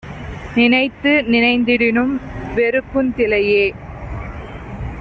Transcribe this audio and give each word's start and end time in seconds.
நினைந்து 0.55 1.11
நினைந்திடினும் 1.27 2.13
வெறுக்குதிலையே 2.55 3.65